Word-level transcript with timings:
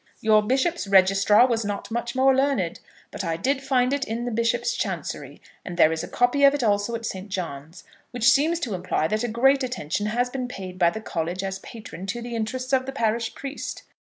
Your 0.19 0.41
bishop's 0.41 0.87
registrar 0.87 1.45
was 1.45 1.63
not 1.63 1.91
much 1.91 2.15
more 2.15 2.35
learned, 2.35 2.79
but 3.11 3.23
I 3.23 3.37
did 3.37 3.61
find 3.61 3.93
it 3.93 4.03
in 4.03 4.25
the 4.25 4.31
bishop's 4.31 4.73
chancery; 4.73 5.39
and 5.63 5.77
there 5.77 5.91
is 5.91 6.03
a 6.03 6.07
copy 6.07 6.43
of 6.43 6.55
it 6.55 6.63
also 6.63 6.95
at 6.95 7.05
Saint 7.05 7.29
John's, 7.29 7.83
which 8.09 8.27
seems 8.27 8.59
to 8.61 8.73
imply 8.73 9.07
that 9.09 9.31
great 9.31 9.61
attention 9.61 10.07
has 10.07 10.27
been 10.27 10.47
paid 10.47 10.79
by 10.79 10.89
the 10.89 11.01
college 11.01 11.43
as 11.43 11.59
patron 11.59 12.07
to 12.07 12.19
the 12.19 12.35
interests 12.35 12.73
of 12.73 12.87
the 12.87 12.91
parish 12.91 13.35
priest. 13.35 13.83